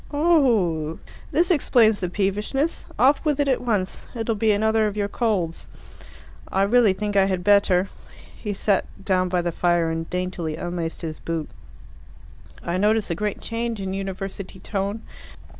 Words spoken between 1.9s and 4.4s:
the peevishness. Off with it at once. It'll